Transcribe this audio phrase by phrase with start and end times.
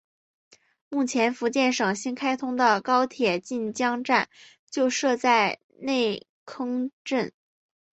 [0.89, 4.29] 目前福建省新开通的高铁晋江站
[4.71, 7.31] 就设在内坑镇。